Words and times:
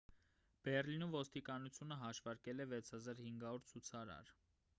բեռլինում 0.67 1.13
ոստիկանությունը 1.17 1.99
հաշվարկել 2.07 2.65
է 2.67 2.67
6,500 2.89 3.53
ցուցարար 3.71 4.35